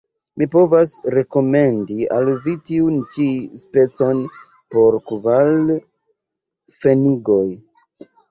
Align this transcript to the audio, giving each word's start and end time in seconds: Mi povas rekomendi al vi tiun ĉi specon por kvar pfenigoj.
Mi 0.41 0.45
povas 0.53 0.93
rekomendi 1.15 1.97
al 2.15 2.31
vi 2.45 2.53
tiun 2.69 2.95
ĉi 3.17 3.27
specon 3.63 4.23
por 4.75 4.97
kvar 5.11 5.53
pfenigoj. 5.77 7.47